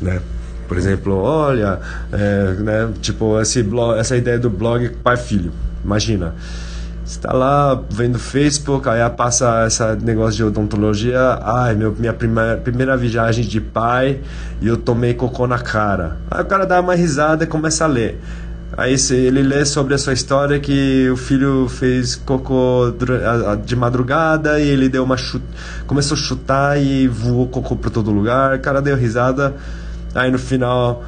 né? 0.00 0.20
Por 0.66 0.78
exemplo, 0.78 1.16
olha, 1.16 1.80
é, 2.12 2.54
né, 2.54 2.92
tipo 3.00 3.40
esse 3.40 3.62
blog, 3.62 3.98
essa 3.98 4.16
ideia 4.16 4.38
do 4.38 4.48
blog 4.48 4.88
pai 5.02 5.16
filho. 5.16 5.52
Imagina, 5.84 6.34
está 7.04 7.32
lá 7.32 7.82
vendo 7.90 8.20
Facebook, 8.20 8.88
aí 8.88 9.08
passa 9.10 9.66
esse 9.66 9.82
negócio 9.96 10.36
de 10.36 10.44
odontologia, 10.44 11.40
ai, 11.42 11.74
meu, 11.74 11.92
minha 11.98 12.12
primeira, 12.12 12.56
primeira 12.56 12.96
viagem 12.96 13.44
de 13.44 13.60
pai 13.60 14.20
e 14.60 14.68
eu 14.68 14.76
tomei 14.76 15.12
cocô 15.12 15.46
na 15.46 15.58
cara. 15.58 16.18
Aí 16.30 16.42
o 16.42 16.46
cara 16.46 16.64
dá 16.64 16.80
uma 16.80 16.94
risada 16.94 17.42
e 17.42 17.46
começa 17.48 17.84
a 17.84 17.88
ler. 17.88 18.20
Aí 18.76 18.94
ele 19.10 19.42
lê 19.42 19.64
sobre 19.64 19.94
a 19.94 19.98
sua 19.98 20.12
história 20.12 20.58
que 20.60 21.10
o 21.10 21.16
filho 21.16 21.68
fez 21.68 22.14
cocô 22.14 22.94
de 23.64 23.74
madrugada 23.74 24.60
e 24.60 24.68
ele 24.68 24.88
deu 24.88 25.02
uma 25.02 25.16
chute, 25.16 25.44
começou 25.86 26.16
a 26.16 26.20
chutar 26.20 26.80
e 26.80 27.08
voou 27.08 27.48
cocô 27.48 27.74
para 27.74 27.90
todo 27.90 28.10
lugar. 28.12 28.56
O 28.56 28.60
cara 28.60 28.80
deu 28.80 28.96
risada. 28.96 29.54
Aí 30.14 30.30
no 30.30 30.38
final, 30.38 31.04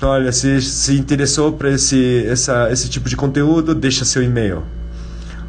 olha, 0.00 0.30
se 0.30 0.62
se 0.62 0.96
interessou 0.96 1.52
por 1.52 1.66
esse, 1.66 2.24
essa, 2.26 2.70
esse 2.70 2.88
tipo 2.88 3.08
de 3.08 3.16
conteúdo, 3.16 3.74
deixa 3.74 4.04
seu 4.04 4.22
e-mail. 4.22 4.62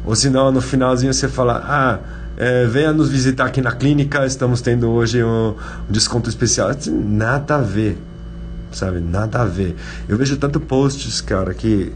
Ou 0.04 0.14
se 0.14 0.28
não, 0.28 0.50
no 0.50 0.60
finalzinho 0.60 1.14
você 1.14 1.28
fala, 1.28 1.64
ah, 1.66 1.98
é, 2.36 2.66
venha 2.66 2.92
nos 2.92 3.08
visitar 3.08 3.46
aqui 3.46 3.62
na 3.62 3.72
clínica, 3.72 4.26
estamos 4.26 4.60
tendo 4.60 4.90
hoje 4.90 5.22
um, 5.22 5.54
um 5.88 5.92
desconto 5.92 6.28
especial. 6.28 6.70
Nada 6.88 7.56
a 7.56 7.60
ver, 7.60 7.96
sabe? 8.74 9.00
Nada 9.00 9.42
a 9.42 9.44
ver. 9.44 9.76
Eu 10.08 10.16
vejo 10.16 10.36
tanto 10.36 10.60
posts, 10.60 11.20
cara, 11.20 11.54
que 11.54 11.92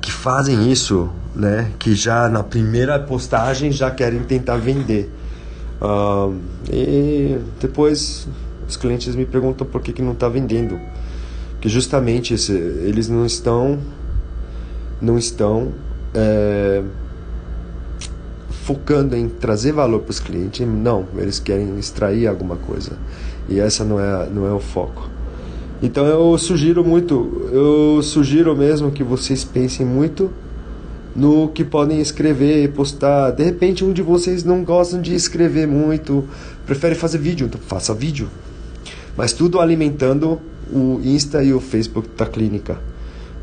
que 0.00 0.12
fazem 0.12 0.70
isso, 0.70 1.10
né? 1.34 1.70
Que 1.78 1.94
já 1.94 2.28
na 2.28 2.42
primeira 2.42 2.98
postagem 2.98 3.72
já 3.72 3.90
querem 3.90 4.22
tentar 4.22 4.56
vender. 4.58 5.10
Uh, 5.80 6.36
e 6.70 7.38
depois 7.58 8.28
os 8.68 8.76
clientes 8.76 9.14
me 9.14 9.24
perguntam 9.24 9.66
por 9.66 9.80
que, 9.80 9.92
que 9.92 10.02
não 10.02 10.12
está 10.12 10.28
vendendo. 10.28 10.78
Que 11.60 11.68
justamente 11.68 12.34
esse, 12.34 12.52
eles 12.52 13.08
não 13.08 13.24
estão 13.24 13.78
não 15.00 15.18
estão 15.18 15.72
é, 16.14 16.82
focando 18.64 19.14
em 19.14 19.28
trazer 19.28 19.72
valor 19.72 20.00
para 20.00 20.10
os 20.10 20.20
clientes. 20.20 20.66
Não, 20.66 21.06
eles 21.18 21.38
querem 21.38 21.78
extrair 21.78 22.26
alguma 22.26 22.56
coisa. 22.56 22.92
E 23.48 23.60
essa 23.60 23.84
não 23.84 24.00
é, 24.00 24.28
não 24.30 24.46
é 24.46 24.52
o 24.52 24.58
foco. 24.58 25.10
Então 25.82 26.06
eu 26.06 26.36
sugiro 26.38 26.82
muito, 26.82 27.48
eu 27.52 28.02
sugiro 28.02 28.56
mesmo 28.56 28.90
que 28.90 29.04
vocês 29.04 29.44
pensem 29.44 29.84
muito 29.84 30.30
no 31.14 31.48
que 31.48 31.62
podem 31.62 32.00
escrever, 32.00 32.72
postar. 32.72 33.32
De 33.32 33.44
repente 33.44 33.84
um 33.84 33.92
de 33.92 34.00
vocês 34.00 34.44
não 34.44 34.64
gostam 34.64 35.00
de 35.00 35.14
escrever 35.14 35.66
muito, 35.68 36.24
prefere 36.64 36.94
fazer 36.94 37.18
vídeo, 37.18 37.46
então 37.46 37.60
faça 37.60 37.92
vídeo. 37.92 38.28
Mas 39.14 39.34
tudo 39.34 39.60
alimentando 39.60 40.40
o 40.72 41.00
Insta 41.04 41.42
e 41.44 41.52
o 41.52 41.60
Facebook 41.60 42.08
da 42.16 42.24
clínica. 42.24 42.78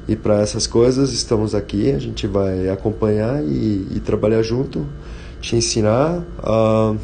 E 0.07 0.15
para 0.15 0.41
essas 0.41 0.65
coisas 0.65 1.13
estamos 1.13 1.53
aqui, 1.53 1.91
a 1.91 1.99
gente 1.99 2.27
vai 2.27 2.69
acompanhar 2.69 3.43
e, 3.43 3.87
e 3.91 3.99
trabalhar 3.99 4.41
junto, 4.41 4.85
te 5.39 5.55
ensinar. 5.55 6.23
Uh, 6.39 6.97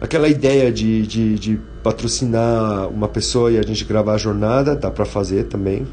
aquela 0.00 0.28
ideia 0.28 0.70
de, 0.72 1.06
de, 1.06 1.38
de, 1.38 1.60
patrocinar 1.82 2.88
uma 2.88 3.08
pessoa 3.08 3.50
e 3.50 3.58
a 3.58 3.62
gente 3.62 3.84
gravar 3.84 4.14
a 4.14 4.18
jornada, 4.18 4.76
dá 4.76 4.90
para 4.90 5.04
fazer 5.04 5.44
também. 5.44 5.86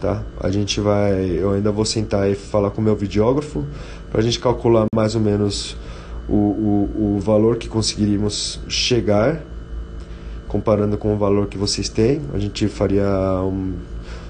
Tá? 0.00 0.22
A 0.40 0.50
gente 0.50 0.80
vai, 0.80 1.30
eu 1.30 1.52
ainda 1.52 1.70
vou 1.70 1.84
sentar 1.84 2.30
e 2.30 2.34
falar 2.34 2.70
com 2.70 2.80
o 2.80 2.84
meu 2.84 2.96
videógrafo 2.96 3.64
para 4.10 4.20
a 4.20 4.22
gente 4.22 4.38
calcular 4.38 4.86
mais 4.94 5.14
ou 5.14 5.20
menos 5.20 5.76
o, 6.28 6.34
o, 6.34 7.14
o 7.16 7.20
valor 7.20 7.56
que 7.56 7.68
conseguiríamos 7.68 8.60
chegar 8.68 9.42
comparando 10.48 10.98
com 10.98 11.14
o 11.14 11.16
valor 11.16 11.46
que 11.46 11.56
vocês 11.56 11.88
têm. 11.88 12.20
A 12.34 12.38
gente 12.38 12.68
faria 12.68 13.06
um 13.42 13.72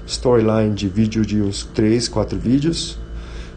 storyline 0.05 0.73
de 0.73 0.87
vídeo 0.87 1.25
de 1.25 1.41
uns 1.41 1.63
3, 1.73 2.07
4 2.07 2.37
vídeos. 2.37 2.97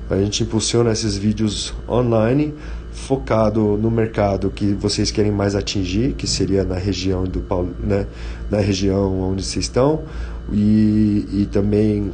A 0.08 0.16
gente 0.16 0.42
impulsiona 0.42 0.92
esses 0.92 1.16
vídeos 1.16 1.74
online 1.88 2.54
focado 2.92 3.76
no 3.76 3.90
mercado 3.90 4.50
que 4.50 4.72
vocês 4.72 5.10
querem 5.10 5.30
mais 5.30 5.54
atingir, 5.54 6.14
que 6.14 6.26
seria 6.26 6.64
na 6.64 6.76
região 6.76 7.24
do 7.24 7.44
né, 7.78 8.06
na 8.50 8.58
região 8.58 9.20
onde 9.20 9.42
vocês 9.42 9.66
estão 9.66 10.02
e, 10.50 11.26
e 11.32 11.48
também 11.52 12.12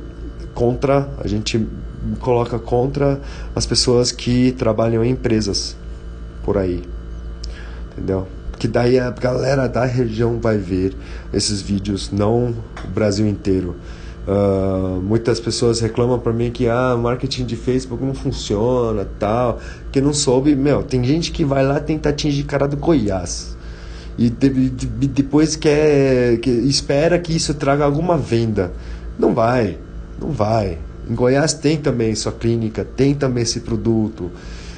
contra 0.54 1.08
a 1.18 1.28
gente 1.28 1.66
coloca 2.18 2.58
contra 2.58 3.20
as 3.54 3.64
pessoas 3.64 4.10
que 4.10 4.52
trabalham 4.52 5.04
em 5.04 5.10
empresas 5.10 5.76
por 6.44 6.58
aí, 6.58 6.82
entendeu? 7.92 8.26
Que 8.58 8.66
daí 8.66 8.98
a 8.98 9.10
galera 9.10 9.68
da 9.68 9.84
região 9.84 10.40
vai 10.40 10.58
ver 10.58 10.94
esses 11.32 11.60
vídeos, 11.60 12.10
não 12.10 12.54
o 12.84 12.88
Brasil 12.88 13.26
inteiro. 13.26 13.76
Uh, 14.26 15.00
muitas 15.02 15.40
pessoas 15.40 15.80
reclamam 15.80 16.16
para 16.16 16.32
mim 16.32 16.52
que 16.52 16.68
ah, 16.68 16.96
marketing 16.96 17.44
de 17.44 17.56
Facebook 17.56 18.04
não 18.04 18.14
funciona, 18.14 19.06
tal, 19.18 19.58
que 19.90 20.00
não 20.00 20.14
soube. 20.14 20.54
Meu, 20.54 20.82
tem 20.82 21.02
gente 21.02 21.32
que 21.32 21.44
vai 21.44 21.64
lá 21.64 21.80
tentar 21.80 22.10
atingir 22.10 22.44
cara 22.44 22.68
do 22.68 22.76
Goiás 22.76 23.56
e 24.18 24.28
de, 24.28 24.70
de, 24.70 24.86
depois 25.08 25.56
quer, 25.56 26.38
que 26.38 26.50
espera 26.50 27.18
que 27.18 27.34
isso 27.34 27.54
traga 27.54 27.84
alguma 27.84 28.16
venda. 28.16 28.72
Não 29.18 29.34
vai, 29.34 29.78
não 30.20 30.30
vai. 30.30 30.78
Em 31.08 31.14
Goiás 31.14 31.54
tem 31.54 31.76
também 31.76 32.14
sua 32.14 32.32
clínica, 32.32 32.84
tem 32.84 33.14
também 33.14 33.42
esse 33.42 33.60
produto, 33.60 34.30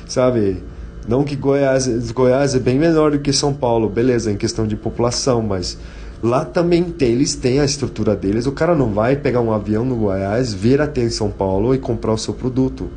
sabe? 0.06 0.62
Não 1.06 1.22
que 1.22 1.36
Goiás, 1.36 1.86
Goiás 2.12 2.54
é 2.54 2.58
bem 2.58 2.78
menor 2.78 3.10
do 3.10 3.18
que 3.18 3.32
São 3.32 3.52
Paulo, 3.52 3.88
beleza, 3.88 4.32
em 4.32 4.36
questão 4.36 4.66
de 4.66 4.76
população, 4.76 5.42
mas 5.42 5.76
Lá 6.24 6.42
também 6.42 6.84
tem, 6.84 7.12
eles 7.12 7.34
têm 7.34 7.60
a 7.60 7.66
estrutura 7.66 8.16
deles. 8.16 8.46
O 8.46 8.52
cara 8.52 8.74
não 8.74 8.94
vai 8.94 9.14
pegar 9.14 9.42
um 9.42 9.52
avião 9.52 9.84
no 9.84 9.94
Goiás, 9.94 10.54
vir 10.54 10.80
até 10.80 11.02
em 11.02 11.10
São 11.10 11.30
Paulo 11.30 11.74
e 11.74 11.78
comprar 11.78 12.14
o 12.14 12.16
seu 12.16 12.32
produto, 12.32 12.88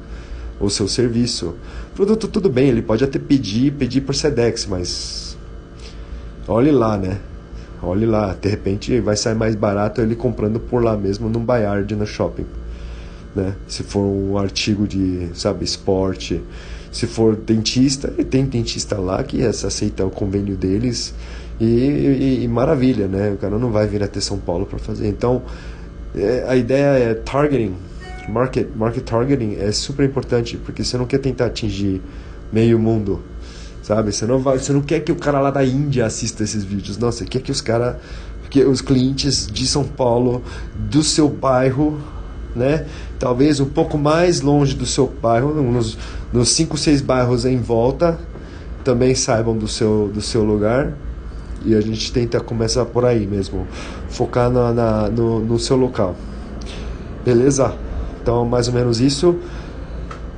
o 0.62 0.70
seu 0.70 0.88
serviço. 0.88 1.54
Produto 1.94 2.30
tudo 2.30 2.50
bem, 2.50 2.70
ele 2.70 2.82
pode 2.82 3.04
até 3.04 3.20
pedir, 3.20 3.74
pedir 3.74 4.00
por 4.00 4.16
Sedex, 4.16 4.66
mas 4.66 5.38
olhe 6.48 6.72
lá, 6.72 6.98
né? 6.98 7.20
Olhe 7.84 8.06
lá, 8.06 8.34
de 8.34 8.48
repente 8.48 8.98
vai 9.02 9.18
sair 9.18 9.36
mais 9.36 9.56
barato 9.56 10.00
ele 10.00 10.16
comprando 10.16 10.58
por 10.58 10.82
lá 10.82 10.96
mesmo 10.96 11.28
num 11.28 11.44
Bayard 11.44 11.94
no 11.98 12.08
shopping, 12.08 12.46
né? 13.36 13.58
Se 13.68 13.84
for 13.84 14.04
um 14.04 14.38
artigo 14.38 14.88
de, 14.88 15.32
sabe, 15.34 15.66
esporte, 15.66 16.42
se 16.94 17.06
for 17.06 17.36
dentista, 17.36 18.08
ele 18.18 18.24
tem 18.24 18.46
dentista 18.46 18.98
lá 18.98 19.22
que 19.22 19.44
aceita 19.44 20.06
o 20.06 20.10
convênio 20.10 20.56
deles 20.56 21.14
e, 21.60 21.66
e, 21.66 22.44
e, 22.44 22.48
maravilha, 22.48 23.08
né? 23.08 23.32
O 23.32 23.38
cara 23.38 23.58
não 23.58 23.72
vai 23.72 23.88
vir 23.88 24.04
até 24.04 24.20
São 24.20 24.38
Paulo 24.38 24.66
para 24.66 24.78
fazer. 24.78 25.08
Então, 25.08 25.42
é, 26.16 26.46
a 26.48 26.56
ideia 26.56 26.98
é 26.98 27.14
targeting, 27.16 27.76
market, 28.30 28.68
market 28.76 29.04
targeting 29.04 29.56
é 29.60 29.72
super 29.72 30.06
importante, 30.06 30.58
porque 30.58 30.84
você 30.84 30.98
não 30.98 31.06
quer 31.06 31.18
tentar 31.18 31.46
atingir 31.46 32.02
meio 32.52 32.78
mundo, 32.78 33.22
sabe? 33.82 34.12
Você 34.12 34.26
não, 34.26 34.40
vai, 34.40 34.60
você 34.60 34.72
não 34.72 34.82
quer 34.82 35.00
que 35.00 35.12
o 35.12 35.16
cara 35.16 35.40
lá 35.40 35.50
da 35.50 35.66
Índia 35.66 36.06
assista 36.06 36.44
esses 36.44 36.64
vídeos, 36.64 36.98
não, 36.98 37.12
você 37.12 37.26
quer 37.26 37.42
que 37.42 37.52
os 37.52 37.62
cara, 37.62 38.00
que 38.50 38.64
os 38.64 38.82
clientes 38.82 39.48
de 39.48 39.66
São 39.66 39.84
Paulo, 39.84 40.44
do 40.76 41.02
seu 41.02 41.28
bairro, 41.28 42.00
né? 42.56 42.86
Talvez 43.18 43.60
um 43.60 43.66
pouco 43.66 43.98
mais 43.98 44.42
longe 44.42 44.76
do 44.76 44.86
seu 44.86 45.08
bairro, 45.08 45.56
nos, 45.60 45.98
nos 46.32 46.50
cinco, 46.50 46.78
seis 46.78 47.02
bairros 47.02 47.46
em 47.46 47.58
volta, 47.58 48.20
também 48.84 49.16
saibam 49.16 49.58
do 49.58 49.68
seu, 49.68 50.10
do 50.14 50.22
seu 50.22 50.44
lugar 50.44 50.94
e 51.66 51.76
a 51.76 51.82
gente 51.82 52.12
tenta 52.12 52.40
começar 52.40 52.86
por 52.86 53.06
aí 53.06 53.26
mesmo, 53.26 53.68
focar 54.10 54.50
na, 54.50 54.74
na 54.74 55.10
no, 55.10 55.40
no 55.40 55.60
seu 55.60 55.78
local. 55.78 56.16
Beleza? 57.26 57.76
Então, 58.22 58.46
mais 58.46 58.68
ou 58.68 58.74
menos 58.74 59.00
isso. 59.00 59.38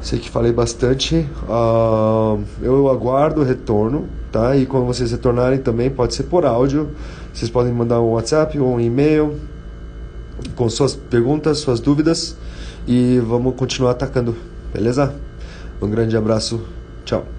Sei 0.01 0.17
que 0.17 0.29
falei 0.29 0.51
bastante. 0.51 1.27
Uh, 1.47 2.41
eu 2.61 2.87
aguardo 2.89 3.41
o 3.41 3.43
retorno, 3.43 4.07
tá? 4.31 4.55
E 4.55 4.65
quando 4.65 4.85
vocês 4.85 5.11
retornarem 5.11 5.59
também, 5.59 5.89
pode 5.89 6.15
ser 6.15 6.23
por 6.23 6.45
áudio. 6.45 6.89
Vocês 7.33 7.49
podem 7.51 7.73
mandar 7.73 7.99
um 7.99 8.11
WhatsApp 8.11 8.57
ou 8.59 8.75
um 8.75 8.79
e-mail 8.79 9.35
com 10.55 10.69
suas 10.69 10.95
perguntas, 10.95 11.59
suas 11.59 11.79
dúvidas. 11.79 12.37
E 12.87 13.19
vamos 13.19 13.55
continuar 13.55 13.91
atacando, 13.91 14.35
beleza? 14.73 15.13
Um 15.81 15.89
grande 15.89 16.15
abraço. 16.15 16.61
Tchau. 17.05 17.38